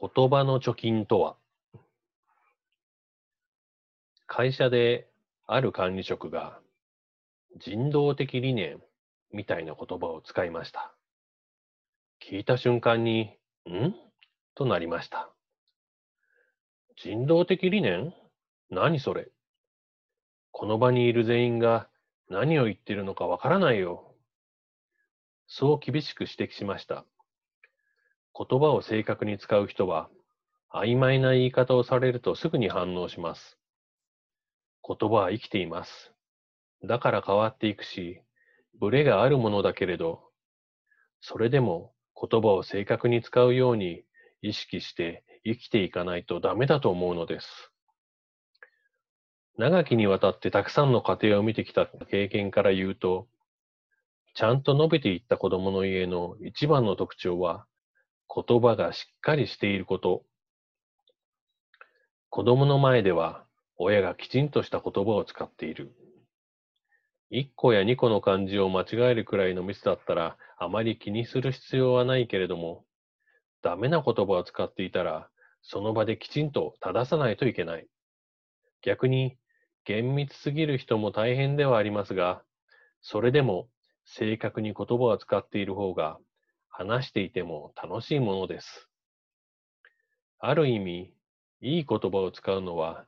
[0.00, 1.36] 言葉の貯金とは？
[4.28, 5.08] 会社で
[5.46, 6.60] ある管理職が
[7.58, 8.80] 人道的理念
[9.32, 10.94] みたいな言葉を使いました。
[12.22, 13.36] 聞いた瞬間に、
[13.68, 13.92] ん？
[14.54, 15.30] となりました。
[16.96, 18.12] 人道的理念？
[18.70, 19.32] 何それ？
[20.52, 21.88] この場にいる全員が
[22.28, 24.14] 何を言ってるのかわからないよ。
[25.48, 27.04] そう厳しく指摘しました。
[28.38, 30.08] 言葉を正確に使う人は、
[30.72, 33.58] 曖昧な言い方をされるとすぐに反応します。
[34.86, 36.12] 言葉は生きています。
[36.84, 38.22] だから変わっていくし、
[38.78, 40.22] ブレがあるものだけれど、
[41.20, 44.04] それでも言葉を正確に使うように
[44.40, 47.72] 意識して生きていかないとダメだと思うのです。
[49.56, 53.26] 長きにわたってたくさんの家庭を見てきた経験から言うと、
[54.34, 57.66] ちゃんと述べていった子供の家の一番の特徴は、
[58.34, 60.24] 言葉がしっかりしていること。
[62.30, 63.44] 子供の前では、
[63.76, 65.92] 親がきちんとした言葉を使っている。
[67.30, 72.84] 1個や2個の漢字を間違えるくらいのミスだったら、あまり気にする必要はないけれども、
[73.62, 75.28] ダメな言葉を使っていたら、
[75.62, 77.86] その場できちんと正さないといけない。
[78.82, 79.36] 逆に、
[79.84, 82.42] 厳密すぎる人も大変ではありますが、
[83.00, 83.68] それでも
[84.04, 86.18] 正確に言葉を使っている方が、
[86.78, 88.88] 話していても楽しいものです。
[90.38, 91.12] ある意味、
[91.60, 93.04] いい言葉を使うのは、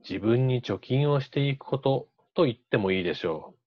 [0.00, 3.58] 自分に貯金をしていくことと言ってもいいでしょう。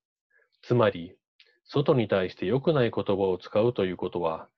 [0.63, 1.15] つまり、
[1.63, 4.49] 外に対して良くない言葉を使うということは、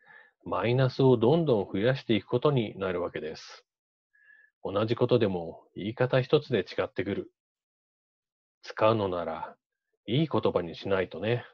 [0.43, 3.67] マイナスをどんどん増やしていくことになるわけです。
[4.63, 7.31] 同じことでも言い方一つで違ってくる。
[8.63, 9.55] 使うのなら、
[10.07, 11.45] いい言葉にしないとね。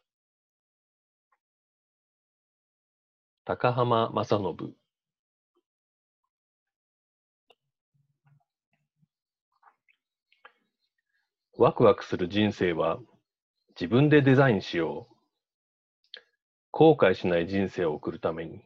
[3.47, 4.73] 高浜正信。
[11.55, 12.97] ワクワクする人生は
[13.79, 15.15] 自分でデザインしよう。
[16.71, 18.63] 後悔しない人生を送るために、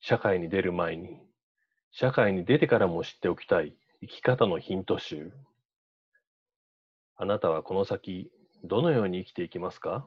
[0.00, 1.20] 社会に出る前に、
[1.92, 3.76] 社会に出てからも知っておきたい。
[4.00, 5.32] 生き方のヒント集。
[7.16, 8.32] あなたはこの先、
[8.64, 10.04] どのように生きていきますか？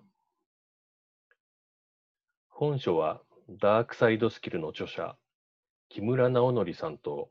[2.49, 3.21] 本書は、
[3.59, 5.17] ダークサイドスキルの著者、
[5.89, 7.29] 木村直則さんと、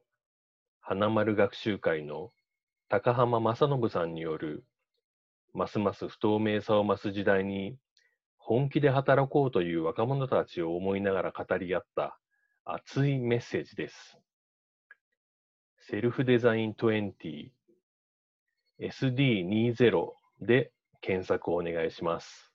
[0.80, 2.30] 花丸学習会の
[2.90, 4.66] 高浜正信さんによる、
[5.54, 7.78] ますます不透明さを増す時代に、
[8.36, 12.18] 本気で働こうという若者たちを思いながら語り合った
[12.66, 14.18] 熱いメッセージです。
[15.78, 17.48] セルフデザイン20
[18.78, 20.08] SD20
[20.42, 20.70] で
[21.00, 22.49] 検索をお願いします。